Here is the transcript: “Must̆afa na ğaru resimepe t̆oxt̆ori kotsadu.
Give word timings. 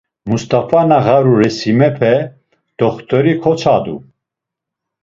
“Must̆afa 0.29 0.81
na 0.89 0.97
ğaru 1.05 1.33
resimepe 1.41 2.13
t̆oxt̆ori 2.77 3.33
kotsadu. 3.43 3.95